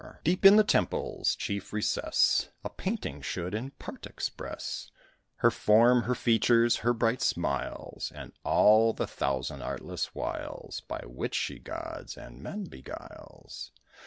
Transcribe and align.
Deep 0.23 0.43
in 0.45 0.55
the 0.55 0.63
Temple's 0.63 1.35
chief 1.35 1.71
recess 1.71 2.49
A 2.63 2.71
painting 2.71 3.21
should 3.21 3.53
in 3.53 3.69
part 3.77 4.07
express 4.07 4.89
Her 5.35 5.51
form, 5.51 6.01
her 6.05 6.15
features, 6.15 6.77
her 6.77 6.91
bright 6.91 7.21
smiles, 7.21 8.11
And 8.11 8.33
all 8.43 8.93
the 8.93 9.05
thousand 9.05 9.61
artless 9.61 10.15
wiles 10.15 10.79
By 10.81 11.01
which 11.05 11.35
she 11.35 11.59
gods 11.59 12.17
and 12.17 12.41
men 12.41 12.63
beguiles. 12.63 13.71